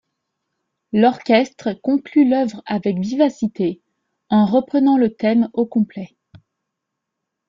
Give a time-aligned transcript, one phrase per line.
[0.93, 3.83] L'orchestre conclut l'œuvre avec vivacité
[4.31, 6.17] en reprenant le thème au complet.